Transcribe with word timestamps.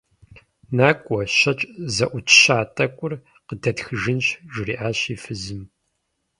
НакӀуэ, 0.77 1.21
щэкӀ 1.37 1.65
зэӀутща 1.95 2.57
тӀэкӀур 2.75 3.13
къыдэтхыжынщ,- 3.47 4.27
жриӏащ 4.53 4.99
и 5.13 5.15
фызым. 5.23 5.61